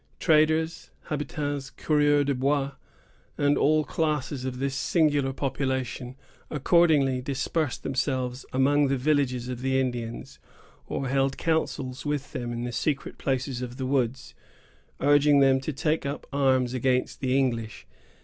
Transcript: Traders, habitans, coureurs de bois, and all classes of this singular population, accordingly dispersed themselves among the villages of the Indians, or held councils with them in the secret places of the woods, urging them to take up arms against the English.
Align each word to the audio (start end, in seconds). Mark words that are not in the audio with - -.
Traders, 0.19 0.89
habitans, 1.11 1.69
coureurs 1.69 2.25
de 2.25 2.33
bois, 2.33 2.71
and 3.37 3.55
all 3.55 3.83
classes 3.85 4.45
of 4.45 4.57
this 4.57 4.73
singular 4.73 5.31
population, 5.31 6.15
accordingly 6.49 7.21
dispersed 7.21 7.83
themselves 7.83 8.43
among 8.51 8.87
the 8.87 8.97
villages 8.97 9.47
of 9.47 9.61
the 9.61 9.79
Indians, 9.79 10.39
or 10.87 11.07
held 11.07 11.37
councils 11.37 12.03
with 12.03 12.31
them 12.31 12.51
in 12.51 12.63
the 12.63 12.71
secret 12.71 13.19
places 13.19 13.61
of 13.61 13.77
the 13.77 13.85
woods, 13.85 14.33
urging 15.01 15.39
them 15.39 15.59
to 15.59 15.71
take 15.71 16.03
up 16.03 16.25
arms 16.33 16.73
against 16.73 17.19
the 17.19 17.37
English. 17.37 17.85